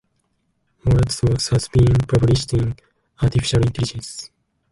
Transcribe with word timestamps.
Moratz’s 0.83 1.21
work 1.21 1.41
has 1.51 1.67
been 1.67 1.93
published 2.07 2.53
in 2.55 2.75
"Artificial 3.21 3.61
Intelligence". 3.61 4.31